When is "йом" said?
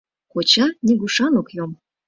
1.57-1.71